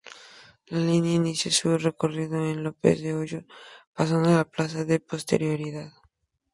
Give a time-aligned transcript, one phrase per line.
[0.65, 3.45] La línea inicia su recorrido en López de Hoyos,
[3.93, 5.91] pasada la Plaza de Prosperidad.